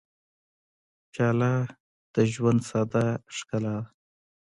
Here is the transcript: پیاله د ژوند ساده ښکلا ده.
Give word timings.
پیاله 1.11 1.53
د 2.13 2.15
ژوند 2.33 2.59
ساده 2.69 3.05
ښکلا 3.35 3.75
ده. 3.75 3.85